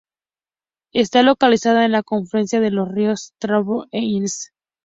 Está 0.95 1.21
localizada 1.21 1.85
en 1.85 1.91
la 1.91 2.01
confluencia 2.01 2.59
de 2.59 2.71
los 2.71 2.89
ríos 2.91 3.33
Tobol 3.39 3.87
e 3.91 3.99
Irtish. 3.99 4.51